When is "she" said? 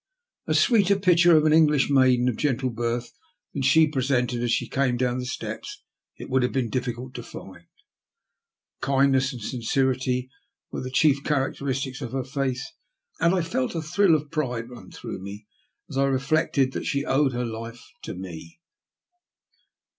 3.61-3.87, 4.51-4.67, 16.87-17.05